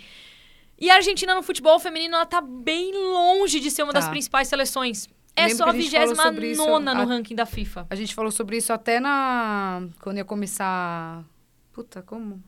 [0.79, 4.11] E a Argentina no futebol feminino, ela tá bem longe de ser uma das Tá.
[4.11, 5.09] principais seleções.
[5.35, 7.45] É Lembro só a a gente falou sobre 29 isso nona no a- ranking da
[7.45, 7.87] FIFA.
[7.89, 9.83] A gente falou sobre isso até na.
[10.01, 11.23] Quando ia começar.
[11.71, 12.43] Puta, como?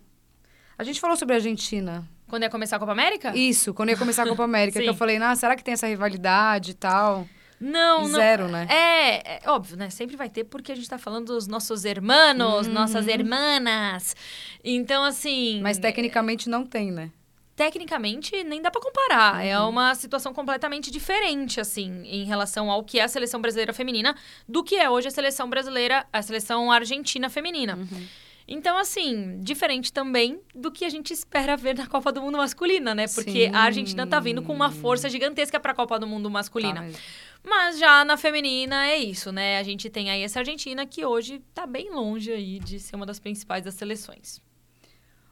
[0.77, 2.07] A gente falou sobre a Argentina.
[2.27, 3.35] Quando ia começar a Copa América?
[3.35, 5.85] Isso, quando ia começar a Copa América, que eu falei, ah, será que tem essa
[5.87, 7.27] rivalidade e tal?
[7.59, 8.19] Não, E não.
[8.19, 8.65] Zero, né?
[8.69, 9.89] É, é óbvio, né?
[9.91, 12.73] Sempre vai ter, porque a gente tá falando dos nossos hermanos, Uhum.
[12.73, 14.15] nossas hermanas.
[14.63, 15.59] Então, assim.
[15.61, 17.11] Mas tecnicamente não tem, né?
[17.55, 19.45] Tecnicamente nem dá pra comparar.
[19.45, 19.69] É Uhum.
[19.69, 24.15] uma situação completamente diferente, assim, em relação ao que é a seleção brasileira feminina
[24.47, 27.75] do que é hoje a seleção brasileira, a seleção argentina feminina.
[27.75, 28.07] Uhum.
[28.47, 32.93] Então, assim, diferente também do que a gente espera ver na Copa do Mundo masculina,
[32.93, 33.05] né?
[33.07, 33.55] Porque Sim.
[33.55, 36.75] a Argentina tá vindo com uma força gigantesca pra Copa do Mundo masculina.
[36.75, 36.97] Tá, mas-
[37.43, 39.57] Mas já na feminina é isso, né?
[39.57, 43.05] A gente tem aí essa Argentina que hoje tá bem longe aí de ser uma
[43.05, 44.39] das principais das seleções.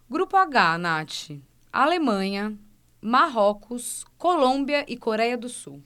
[0.10, 1.29] Grupo H, Nath.
[1.71, 2.58] Alemanha,
[3.01, 5.82] Marrocos, Colômbia e Coreia do Sul.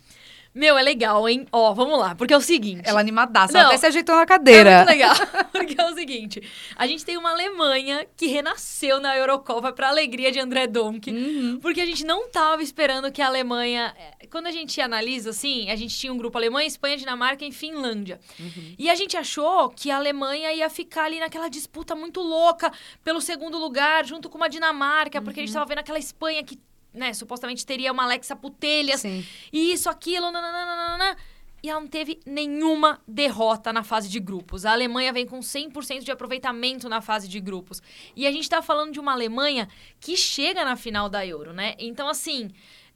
[0.56, 1.48] Meu, é legal, hein?
[1.52, 2.84] Ó, vamos lá, porque é o seguinte.
[2.88, 4.70] Ela animadaça, Não, ela até se ajeitou na cadeira.
[4.70, 5.16] É muito legal,
[5.52, 6.44] porque é o seguinte:
[6.76, 11.60] a gente tem uma Alemanha que renasceu na Eurocopa pra alegria de André Domke, Uhum.
[11.62, 13.94] porque a gente não tava esperando que a Alemanha.
[13.98, 17.52] eh, Quando a gente analisa assim, a gente tinha um grupo Alemanha, Espanha, Dinamarca e
[17.52, 18.20] Finlândia.
[18.39, 18.76] Uhum.
[18.78, 22.72] E a gente achou que a Alemanha ia ficar ali naquela disputa muito louca
[23.04, 25.48] pelo segundo lugar, junto com uma Dinamarca, porque a Uhum.
[25.48, 26.60] gente tava vendo aquela Espanha que,
[26.94, 29.26] né, supostamente teria uma Alexa Putelhas Sim.
[29.52, 31.18] e isso, aquilo, nananana.
[31.64, 34.66] E ela não teve nenhuma derrota na fase de grupos.
[34.66, 37.82] A Alemanha vem com 100% de aproveitamento na fase de grupos.
[38.18, 41.76] E a gente tá falando de uma Alemanha que chega na final da Euro, né?
[41.80, 42.52] Então, assim,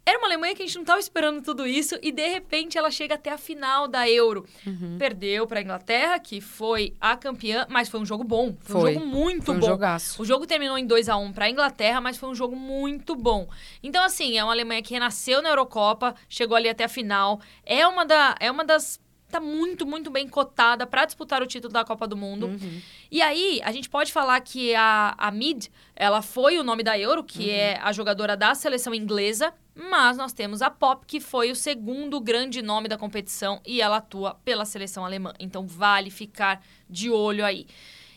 [0.08, 2.90] era uma Alemanha que a gente não tava esperando tudo isso e, de repente, ela
[2.90, 4.46] chega até a final da Euro.
[4.66, 4.96] Uhum.
[4.98, 8.56] Perdeu pra Inglaterra, que foi a campeã, mas foi um jogo bom.
[8.62, 8.92] Foi, Foi.
[8.92, 9.68] um jogo muito Foi um bom.
[9.68, 10.22] jogaço.
[10.22, 13.18] O jogo terminou em 2 a 1 para a Inglaterra, mas foi um jogo muito
[13.18, 13.50] bom.
[13.84, 17.86] Então assim, é uma Alemanha que renasceu na Eurocopa, chegou ali até a final, é
[17.86, 21.84] uma da é uma das tá muito, muito bem cotada para disputar o título da
[21.84, 22.48] Copa do Mundo.
[22.48, 22.82] Uhum.
[23.12, 26.98] E aí, a gente pode falar que a, a Mid, ela foi o nome da
[26.98, 31.52] Euro, que é a jogadora da seleção inglesa, mas nós temos a Pop, que foi
[31.52, 35.34] o segundo grande nome da competição e ela atua pela seleção alemã.
[35.40, 37.68] Então vale ficar de olho aí.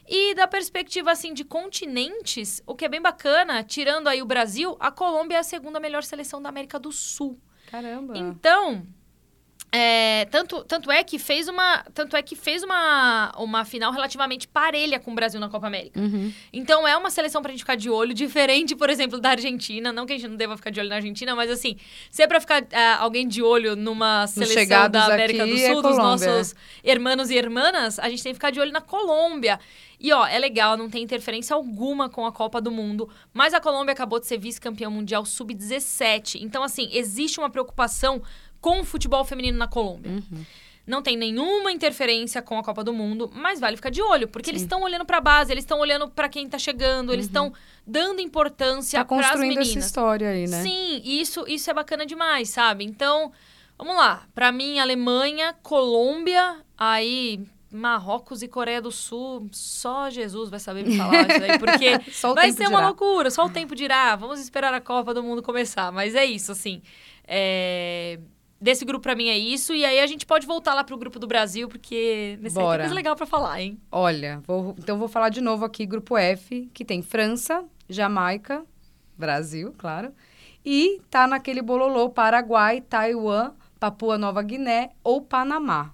[0.09, 4.77] E da perspectiva assim de continentes, o que é bem bacana, tirando aí o Brasil,
[4.81, 7.39] a Colômbia é a segunda melhor seleção da América do Sul.
[7.71, 8.17] Caramba.
[8.17, 8.85] Então,
[9.73, 14.49] é, tanto, tanto é que fez uma, tanto é que fez uma, uma final relativamente
[14.49, 16.01] parelha com o Brasil na Copa América.
[16.01, 16.33] Uhum.
[16.53, 19.93] Então é uma seleção pra gente ficar de olho, diferente, por exemplo, da Argentina.
[19.93, 21.77] Não que a gente não deva ficar de olho na Argentina, mas assim,
[22.11, 25.83] se é pra ficar ah, alguém de olho numa seleção da América do é Sul,
[25.83, 26.27] dos Colômbia.
[26.27, 29.61] nossos irmãos e irmãs, a gente tem que ficar de olho na Colômbia.
[30.01, 33.61] E ó, é legal, não tem interferência alguma com a Copa do Mundo, mas a
[33.61, 36.41] Colômbia acabou de ser vice-campeã mundial sub-17.
[36.41, 38.23] Então, assim, existe uma preocupação
[38.61, 40.13] com o futebol feminino na Colômbia.
[40.13, 40.45] Uhum.
[40.87, 44.51] Não tem nenhuma interferência com a Copa do Mundo, mas vale ficar de olho, porque
[44.51, 44.67] eles Sim.
[44.67, 47.53] estão olhando pra base, eles estão olhando pra quem tá chegando, eles estão
[47.87, 49.85] dando importância Tá pras construindo essa meninas.
[49.87, 50.63] história aí, né?
[50.63, 52.85] Sim, isso, isso é bacana demais, sabe?
[52.85, 53.31] Então,
[53.79, 54.27] vamos lá.
[54.35, 60.97] Pra mim, Alemanha, Colômbia, aí Marrocos e Coreia do Sul, só Jesus vai saber me
[60.97, 61.99] falar isso aí, porque
[62.35, 62.87] vai ser uma dirá.
[62.89, 64.17] loucura, só o tempo dirá.
[64.17, 65.93] Vamos esperar a Copa do Mundo começar.
[65.93, 66.83] Mas é isso, assim.
[67.33, 68.19] É,
[68.61, 69.73] Desse grupo, pra mim, é isso.
[69.75, 72.65] E aí a gente pode voltar lá pro grupo do Brasil, porque nesse aí tem
[72.65, 72.83] Bora.
[72.83, 73.81] coisa legal pra falar, hein?
[73.91, 78.63] Olha, vou- então vou falar de novo aqui, grupo F, que tem França, Jamaica,
[79.17, 80.13] Brasil, claro.
[80.65, 85.93] E tá naquele bololô Paraguai, Taiwan, Papua Nova Guiné ou Panamá.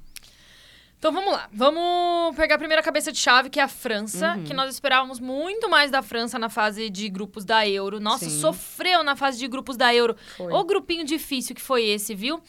[0.98, 1.48] Então vamos lá.
[1.52, 4.44] Vamos pegar a primeira cabeça de chave, que é a França, Uhum.
[4.44, 8.00] que nós esperávamos muito mais da França na fase de grupos da Euro.
[8.00, 8.40] Nossa, Sim.
[8.40, 10.16] sofreu na fase de grupos da Euro.
[10.36, 10.52] Foi.
[10.52, 12.42] O grupinho difícil que foi esse, viu?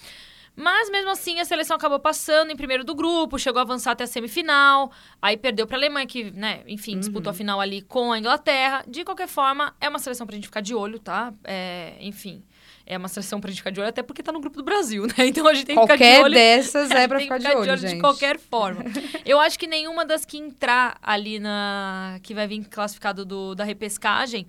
[0.60, 4.06] Mas mesmo assim, a seleção acabou passando em primeiro do grupo, chegou a avançar até
[4.06, 7.38] a semifinal, aí perdeu pra Alemanha, que, né, enfim, disputou a Uhum.
[7.38, 8.84] final ali com a Inglaterra.
[8.88, 11.32] De qualquer forma, é uma seleção pra gente ficar de olho, tá?
[11.44, 12.44] É, enfim,
[12.88, 15.06] é uma seleção pra gente ficar de olho, até porque tá no grupo do Brasil,
[15.06, 15.14] né?
[15.28, 16.34] Então a gente tem que ficar de Qualquer olho.
[16.34, 17.96] dessas é pra ficar que de olho, gente.
[17.96, 18.84] de qualquer forma.
[19.26, 22.20] Eu acho que nenhuma das que entrar ali na.
[22.24, 24.48] que vai vir classificado do, da repescagem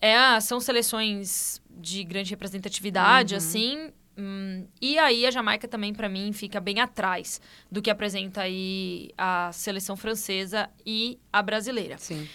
[0.00, 3.38] é, são seleções de grande representatividade, Uhum.
[3.38, 3.90] assim.
[4.18, 9.10] hum, e aí a Jamaica também, pra mim, fica bem atrás do que apresenta aí
[9.16, 11.96] a seleção francesa e a brasileira.
[11.98, 12.28] Sim.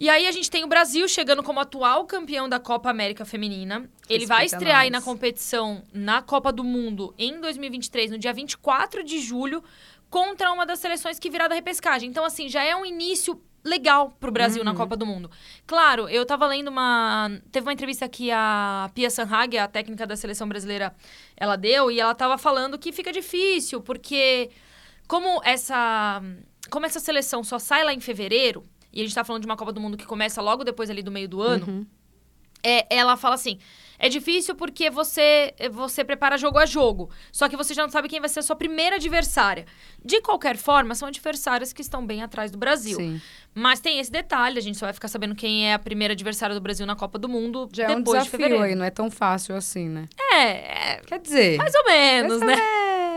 [0.00, 3.86] E aí a gente tem o Brasil chegando como atual campeão da Copa América Feminina.
[4.08, 5.04] Ele vai Respeita estrear aí nós.
[5.04, 9.62] na competição na Copa do Mundo em 2023, no dia 24 de julho,
[10.08, 12.08] contra uma das seleções que virá da repescagem.
[12.08, 14.76] Então, assim, já é um início legal pro Brasil na Uhum.
[14.78, 15.30] Copa do Mundo.
[15.66, 17.30] Claro, eu tava lendo uma...
[17.52, 20.96] Teve uma entrevista que a Pia Sanhag, a técnica da seleção brasileira,
[21.36, 24.48] ela deu, e ela tava falando que fica difícil, porque
[25.06, 26.22] como essa,
[26.70, 29.56] como essa seleção só sai lá em fevereiro, e a gente tá falando de uma
[29.56, 31.86] Copa do Mundo que começa logo depois ali do meio do ano, Uhum.
[32.62, 33.58] é, ela fala assim:
[33.98, 37.10] é difícil porque você, você prepara jogo a jogo.
[37.30, 39.66] Só que você já não sabe quem vai ser a sua primeira adversária.
[40.02, 42.96] De qualquer forma, são adversárias que estão bem atrás do Brasil.
[42.96, 43.20] Sim.
[43.54, 46.54] Mas tem esse detalhe, a gente só vai ficar sabendo quem é a primeira adversária
[46.54, 48.62] do Brasil na Copa do Mundo Já é um depois de desafio fevereiro.
[48.64, 50.06] aí, não é tão fácil assim, né?
[50.32, 51.58] É, é, Quer dizer...
[51.58, 52.62] mais ou menos, mais ou né?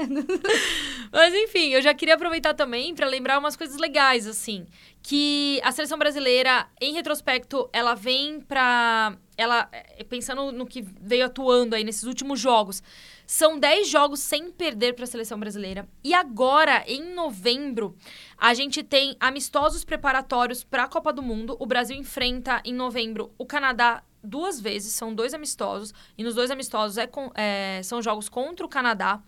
[1.12, 4.66] Mas enfim, eu já queria aproveitar também para lembrar umas coisas legais, assim.
[5.02, 9.18] Que a seleção brasileira, em retrospecto, ela vem pra.
[9.36, 12.82] Ela, eh, pensando no que veio atuando aí nesses últimos jogos,
[13.26, 15.88] são 10 jogos sem perder para a seleção brasileira.
[16.04, 17.96] E agora, em novembro,
[18.38, 21.58] a gente tem amistosos preparatórios para a Copa do Mundo.
[21.60, 26.50] O Brasil enfrenta em novembro o Canadá duas vezes, são dois amistosos, e nos dois
[26.50, 29.22] amistosos é, é são jogos contra o Canadá.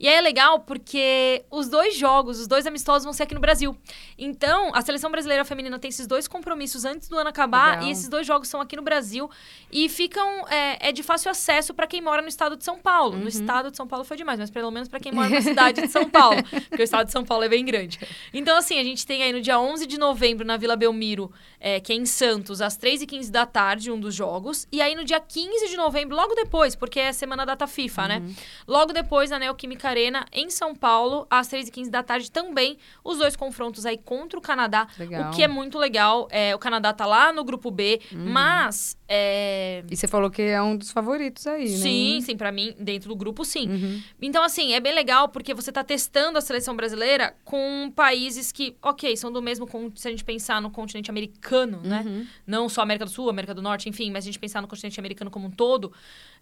[0.00, 3.40] E aí é legal porque os dois jogos, os dois amistosos vão ser aqui no
[3.40, 3.76] Brasil.
[4.16, 7.88] Então, a seleção brasileira feminina tem esses dois compromissos antes do ano acabar legal.
[7.88, 9.28] e esses dois jogos são aqui no Brasil
[9.72, 13.16] e ficam é, é de fácil acesso para quem mora no estado de São Paulo.
[13.16, 13.22] Uhum.
[13.22, 15.82] No estado de São Paulo foi demais, mas pelo menos para quem mora na cidade
[15.82, 17.98] de São Paulo, porque o estado de São Paulo é bem grande.
[18.32, 21.80] Então, assim, a gente tem aí no dia 11 de novembro na Vila Belmiro, é,
[21.80, 24.68] que é em Santos, às 3h15 da tarde, um dos jogos.
[24.70, 28.18] E aí no dia 15 de novembro, logo depois, porque é semana data FIFA, né?
[28.18, 28.26] uhum.
[28.26, 28.34] né?
[28.66, 32.78] Logo depois, na Neoquímica Arena, em São Paulo, às 3h15 da tarde também.
[33.04, 34.86] Os dois confrontos aí contra o Canadá.
[34.98, 35.30] Legal.
[35.30, 36.28] O que é muito legal.
[36.30, 38.30] É, o Canadá tá lá no grupo B, uhum.
[38.30, 38.96] mas.
[39.08, 39.82] É...
[39.90, 41.76] E você falou que é um dos favoritos aí, né?
[41.76, 43.68] Sim, sim, para mim, dentro do grupo, sim.
[43.68, 44.02] Uhum.
[44.20, 48.76] Então, assim, é bem legal porque você tá testando a seleção brasileira com países que,
[48.82, 49.66] ok, são do mesmo.
[49.94, 52.04] Se a gente pensar no continente americano, né?
[52.06, 52.26] Uhum.
[52.46, 55.00] Não só América do Sul, América do Norte, enfim, mas a gente pensar no continente
[55.00, 55.92] americano como um todo.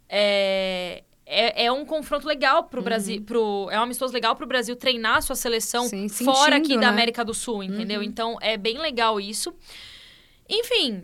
[0.09, 2.85] É, é, é um confronto legal pro uhum.
[2.85, 3.23] Brasil.
[3.23, 6.83] Pro, é um amistoso legal pro Brasil treinar a sua seleção Sim, fora aqui né?
[6.83, 8.01] da América do Sul, entendeu?
[8.01, 8.07] Uhum.
[8.07, 9.53] Então é bem legal isso.
[10.49, 11.03] Enfim.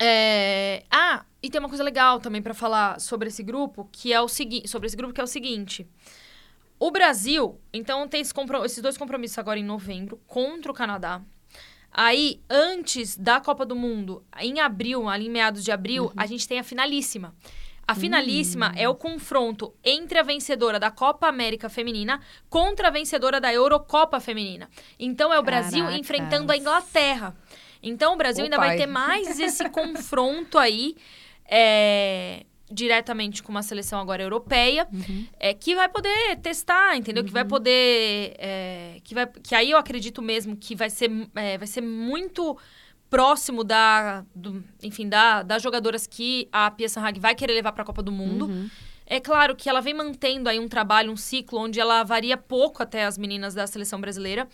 [0.00, 0.84] É...
[0.90, 4.28] Ah, e tem uma coisa legal também para falar sobre esse grupo, que é o
[4.28, 4.68] seguinte.
[4.68, 5.86] Sobre esse grupo, que é o seguinte.
[6.78, 11.22] O Brasil, então, tem esse esses dois compromissos agora em novembro contra o Canadá.
[11.90, 16.12] Aí, antes da Copa do Mundo, em abril, ali em meados de abril, uhum.
[16.14, 17.34] a gente tem a finalíssima.
[17.88, 18.74] A finalíssima hum.
[18.76, 22.20] é o confronto entre a vencedora da Copa América Feminina
[22.50, 24.68] contra a vencedora da Eurocopa Feminina.
[24.98, 25.70] Então é o Caracas.
[25.70, 27.36] Brasil enfrentando a Inglaterra.
[27.82, 30.96] Então o Brasil ainda vai ter mais esse confronto aí.
[31.48, 35.26] É, diretamente com uma seleção agora europeia, uhum.
[35.38, 37.22] é, que vai poder testar, entendeu?
[37.22, 37.26] Uhum.
[37.28, 37.48] Que vai uhum.
[37.48, 38.34] poder.
[38.38, 42.58] É, que, vai, que aí eu acredito mesmo que vai ser, é, vai ser muito
[43.08, 47.82] próximo da, do, enfim, da, das jogadoras que a Pia Sanhag vai querer levar para
[47.82, 48.46] a Copa do Mundo.
[48.46, 48.68] Uhum.
[49.06, 52.82] É claro que ela vem mantendo aí um trabalho, um ciclo, onde ela varia pouco
[52.82, 54.48] até as meninas da seleção brasileira.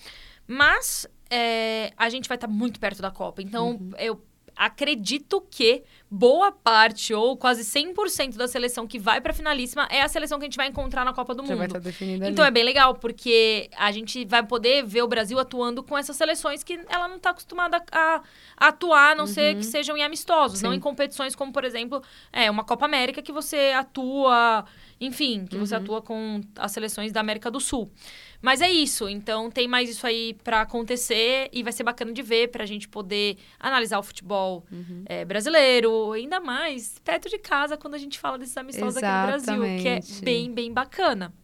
[0.47, 3.41] Mas é, a gente vai estar tá muito perto da Copa.
[3.41, 3.91] Então, uhum.
[3.99, 4.23] eu
[4.57, 10.09] acredito que boa parte ou quase 100% da seleção que vai para finalíssima é a
[10.09, 11.59] seleção que a gente vai encontrar na Copa do Já Mundo.
[11.59, 12.49] Vai estar tá então ali.
[12.49, 16.63] é bem legal porque a gente vai poder ver o Brasil atuando com essas seleções
[16.63, 18.21] que ela não está acostumada a,
[18.59, 19.27] a, atuar, a não uhum.
[19.27, 20.67] ser que sejam em amistosos, Sim.
[20.67, 24.67] não em competições como, por exemplo, é uma Copa América que você atua,
[25.05, 25.67] enfim, que uhum.
[25.67, 27.91] você atua com as seleções da América do Sul.
[28.41, 29.09] Mas é isso.
[29.09, 32.67] Então tem mais isso aí para acontecer e vai ser bacana de ver para a
[32.67, 35.03] gente poder analisar o futebol uhum.
[35.07, 39.35] é, brasileiro, ainda mais perto de casa quando a gente fala desses amistosos Exatamente.
[39.35, 41.35] aqui no Brasil, que é bem, bem bacana.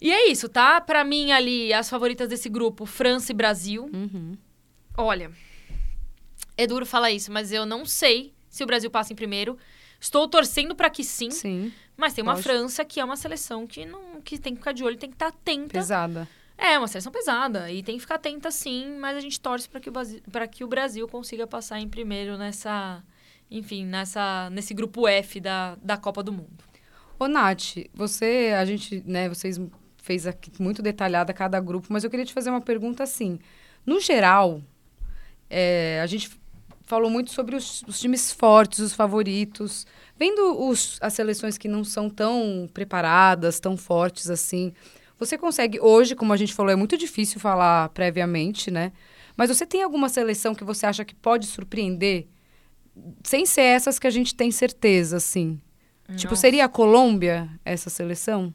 [0.00, 0.80] E é isso, tá?
[0.80, 3.90] Para mim ali, as favoritas desse grupo, França e Brasil.
[3.92, 4.36] Uhum.
[4.96, 5.32] Olha,
[6.56, 9.58] é duro falar isso, mas eu não sei se o Brasil passa em primeiro.
[10.00, 11.30] Estou torcendo para que sim.
[11.30, 11.72] Sim.
[11.98, 12.48] Mas tem uma Lógico.
[12.48, 15.16] França que é uma seleção que não que tem que ficar de olho, tem que
[15.16, 15.72] estar tá atenta.
[15.72, 16.28] Pesada.
[16.56, 17.72] É, uma seleção pesada.
[17.72, 19.92] E tem que ficar atenta sim, mas a gente torce para que, o
[20.48, 23.02] que o Brasil consiga passar em primeiro nessa.
[23.50, 26.64] Enfim, nessa, nesse grupo F da, da Copa do Mundo.
[27.18, 29.60] Ô, Nath, você, a gente, né, vocês
[29.96, 33.40] fez aqui muito detalhada cada grupo, mas eu queria te fazer uma pergunta assim.
[33.84, 34.62] No geral,
[35.50, 36.30] é, a gente
[36.84, 39.86] falou muito sobre os, os times fortes, os favoritos.
[40.18, 44.72] Vendo os, as seleções que não são tão preparadas, tão fortes assim,
[45.18, 48.92] você consegue, hoje, como a gente falou, é muito difícil falar previamente, né?
[49.36, 52.26] Mas você tem alguma seleção que você acha que pode surpreender?
[53.22, 55.54] Sem ser essas que a gente tem certeza, assim.
[55.54, 56.18] Tipo, Nossa.
[56.18, 58.52] Tipo, seria a Colômbia essa seleção?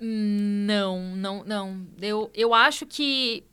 [0.00, 1.86] Não, não, não.
[2.00, 3.44] Eu, eu acho que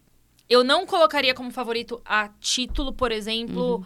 [0.50, 3.86] eu não colocaria como favorito a título, por exemplo, uhum.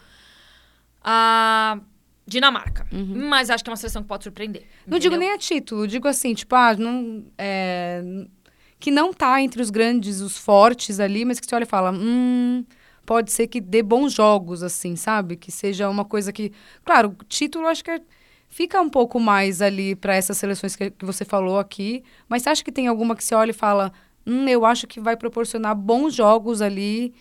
[1.02, 1.80] a
[2.26, 2.86] Dinamarca.
[2.92, 3.28] Uhum.
[3.30, 4.64] Mas acho que é uma seleção que pode surpreender.
[4.86, 5.00] Não entendeu?
[5.00, 8.02] digo nem a título, digo assim, tipo, ah, não, é,
[8.80, 11.92] que não tá entre os grandes, os fortes ali, mas que você olha e fala,
[11.92, 12.64] hum,
[13.06, 15.36] pode ser que dê bons jogos, assim, sabe?
[15.36, 16.52] Que seja uma coisa que.
[16.84, 18.02] Claro, título acho que é,
[18.50, 22.50] fica um pouco mais ali para essas seleções que, que você falou aqui, mas você
[22.50, 23.92] acha que tem alguma que você olha e fala,
[24.26, 27.14] hum, eu acho que vai proporcionar bons jogos ali,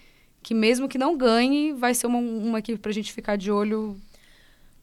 [0.43, 3.97] que mesmo que não ganhe, vai ser uma, uma equipe pra gente ficar de olho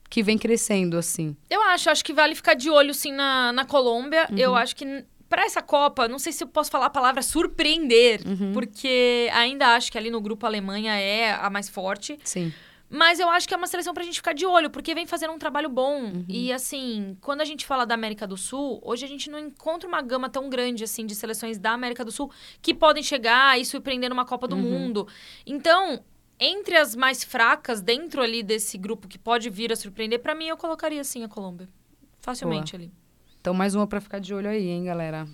[0.10, 1.36] que vem crescendo, assim?
[1.50, 4.28] Eu acho, acho que vale ficar de olho, sim, na, na Colômbia.
[4.32, 4.38] Uhum.
[4.38, 8.22] Eu acho que para essa Copa, não sei se eu posso falar a palavra surpreender,
[8.26, 8.54] uhum.
[8.54, 12.18] porque ainda acho que ali no grupo a Alemanha é a mais forte.
[12.24, 12.54] Sim.
[12.90, 15.34] Mas eu acho que é uma seleção pra gente ficar de olho, porque vem fazendo
[15.34, 16.04] um trabalho bom.
[16.04, 16.26] Uhum.
[16.30, 19.88] E assim, quando a gente fala da América do Sul, hoje a gente não encontra
[19.88, 23.66] uma gama tão grande assim de seleções da América do Sul que podem chegar e
[23.66, 24.62] surpreender numa Copa do uhum.
[24.62, 25.08] Mundo.
[25.46, 26.02] Então,
[26.40, 30.46] entre as mais fracas dentro ali desse grupo que pode vir a surpreender, para mim
[30.48, 31.68] eu colocaria sim a Colômbia.
[32.20, 32.84] Facilmente Boa.
[32.84, 32.94] ali.
[33.40, 35.28] Então, mais uma pra ficar de olho aí, hein, galera?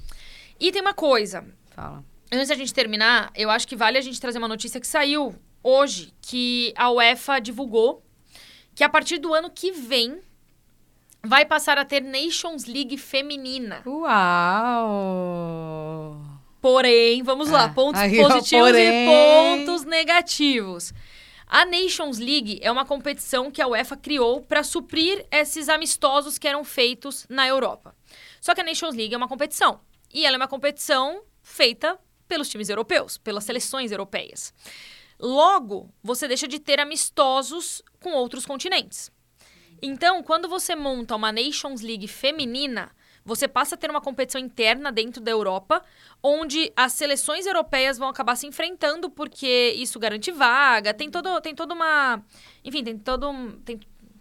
[0.60, 2.04] E tem uma coisa, Fala.
[2.32, 5.36] antes da gente terminar, eu acho que vale a gente trazer uma notícia que saiu
[5.64, 8.04] hoje, que a UEFA divulgou
[8.76, 10.20] que a partir do ano que vem
[11.24, 13.82] vai passar a ter Nations League feminina.
[13.86, 15.14] Uau!
[16.64, 19.04] Porém, vamos lá, Ah, pontos aí, positivos porém.
[19.04, 20.94] e pontos negativos.
[21.46, 26.48] A Nations League é uma competição que a UEFA criou para suprir esses amistosos que
[26.48, 27.94] eram feitos na Europa.
[28.40, 29.82] Só que a Nations League é uma competição.
[30.14, 32.00] E ela é uma competição feita
[32.30, 34.54] pelos times europeus, pelas seleções europeias.
[35.20, 39.12] Logo, você deixa de ter amistosos com outros continentes.
[39.82, 42.90] Então, quando você monta uma Nations League feminina,
[43.26, 45.84] você passa a ter uma competição interna dentro da Europa,
[46.22, 51.56] onde as seleções europeias vão acabar se enfrentando, porque isso garante vaga, tem, todo, tem
[51.56, 52.22] toda uma.
[52.64, 53.54] Enfim, tem todo.
[53.64, 53.80] Tem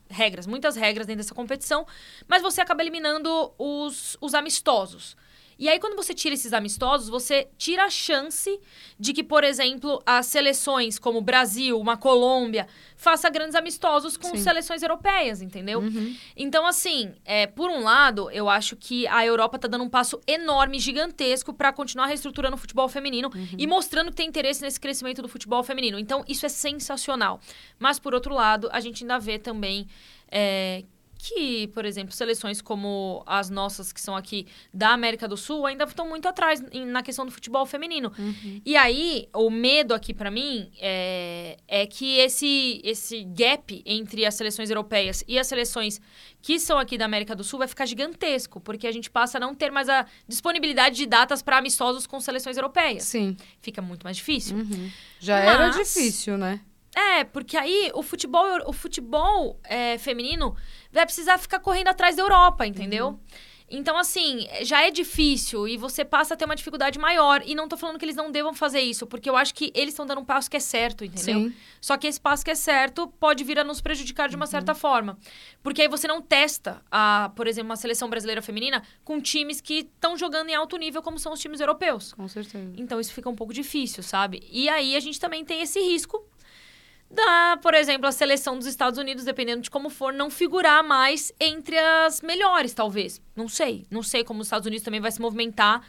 [0.08, 1.86] regras, muitas regras dentro dessa competição,
[2.28, 5.16] mas você acaba eliminando os, os amistosos.
[5.58, 8.58] E aí, quando você tira esses amistosos, você tira a chance
[8.98, 14.30] de que, por exemplo, as seleções como o Brasil, uma Colômbia, faça grandes amistosos com
[14.30, 14.38] Sim.
[14.38, 15.80] seleções europeias, entendeu?
[15.80, 16.16] Uhum.
[16.36, 20.20] Então, assim, é, por um lado, eu acho que a Europa tá dando um passo
[20.26, 25.20] enorme, gigantesco, para continuar reestruturando o futebol feminino e mostrando que tem interesse nesse crescimento
[25.20, 25.98] do futebol feminino.
[25.98, 27.40] Então, isso é sensacional.
[27.78, 29.86] Mas, por outro lado, a gente ainda vê também.
[30.32, 30.84] é,
[31.24, 35.84] que, por exemplo, seleções como as nossas que são aqui da América do Sul ainda
[35.84, 38.12] estão muito atrás na questão do futebol feminino.
[38.66, 44.34] E aí, o medo aqui pra mim é, é que esse, esse gap entre as
[44.34, 46.00] seleções europeias e as seleções
[46.40, 49.40] que são aqui da América do Sul vai ficar gigantesco, porque a gente passa a
[49.40, 53.04] não ter mais a disponibilidade de datas para amistosos com seleções europeias.
[53.04, 53.36] Sim.
[53.60, 54.56] Fica muito mais difícil.
[55.20, 56.60] Já era Mas- difícil, né?
[56.94, 60.54] É, porque aí o futebol, o futebol é, feminino
[60.92, 63.18] vai precisar ficar correndo atrás da Europa, entendeu?
[63.74, 67.42] Então, assim, já é difícil e você passa a ter uma dificuldade maior.
[67.46, 69.94] E não tô falando que eles não devam fazer isso, porque eu acho que eles
[69.94, 71.48] estão dando um passo que é certo, entendeu?
[71.48, 71.54] Sim.
[71.80, 74.74] Só que esse passo que é certo pode vir a nos prejudicar de uma certa
[74.74, 75.16] forma.
[75.62, 79.78] Porque aí você não testa, a, por exemplo, uma seleção brasileira feminina com times que
[79.78, 82.12] estão jogando em alto nível, como são os times europeus.
[82.12, 82.74] Com certeza.
[82.76, 84.46] Então isso fica um pouco difícil, sabe?
[84.50, 86.22] E aí a gente também tem esse risco
[87.12, 91.30] da, por exemplo, a seleção dos Estados Unidos, dependendo de como for, não figurar mais
[91.38, 93.20] entre as melhores, talvez.
[93.36, 93.86] Não sei.
[93.90, 95.86] Não sei como os Estados Unidos também vai se movimentar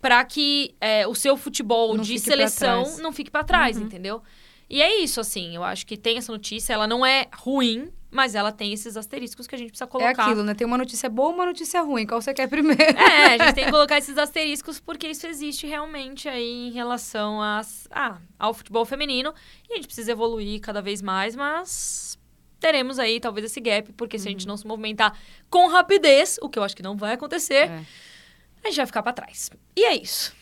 [0.00, 4.22] para que é, o seu futebol Não de seleção não fique para trás, entendeu?
[4.68, 5.54] E é isso, assim.
[5.54, 6.72] Eu acho que tem essa notícia.
[6.72, 10.24] Ela não é ruim, mas ela tem esses asteriscos que a gente precisa É colocar.
[10.26, 10.54] aquilo, né?
[10.54, 12.06] Tem uma notícia boa uma notícia ruim.
[12.06, 12.82] Qual você quer primeiro?
[12.82, 17.40] É, a gente tem que colocar esses asteriscos porque isso existe realmente aí em relação
[17.42, 19.32] às, ah, ao futebol feminino.
[19.68, 22.18] E a gente precisa evoluir cada vez mais, mas
[22.60, 24.32] teremos aí talvez esse gap, porque se a Uhum.
[24.38, 25.18] gente não se movimentar
[25.50, 27.82] com rapidez, o que eu acho que não vai acontecer, É.
[28.62, 29.50] a gente vai ficar pra trás.
[29.74, 30.32] E é isso.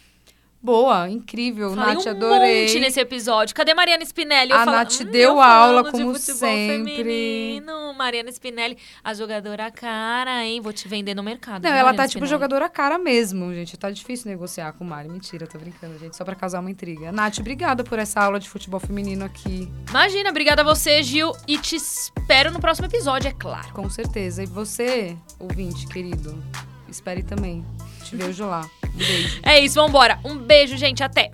[0.63, 1.75] Boa, incrível.
[1.75, 2.63] Falei Nath, um adorei.
[2.67, 3.55] monte nesse episódio.
[3.55, 4.51] Cadê Mariana Spinelli?
[4.53, 6.85] Eu A falo- Nath Hum, deu eu aula, como sempre.
[6.95, 7.95] feminino.
[7.95, 10.61] Mariana Spinelli, a jogadora cara, hein?
[10.61, 11.63] Vou te vender no mercado.
[11.63, 12.31] Não, ela tá tipo Spinelli?
[12.31, 13.75] jogadora cara mesmo, gente.
[13.79, 15.09] Tá difícil negociar com o Mari.
[15.09, 16.15] Mentira, tô brincando, gente.
[16.17, 17.11] Só pra causar uma intriga.
[17.11, 19.67] Nath, obrigada por essa aula de futebol feminino aqui.
[19.89, 21.33] Imagina, obrigada a você, Gil.
[21.49, 23.73] E te espero no próximo episódio, é claro.
[23.73, 24.43] Com certeza.
[24.43, 26.43] E você, ouvinte querido,
[26.89, 27.65] espere também.
[28.11, 28.69] Te vejo lá.
[28.93, 29.41] Um beijo.
[29.41, 30.19] É isso, vambora.
[30.25, 31.01] Um beijo, gente.
[31.01, 31.31] Até.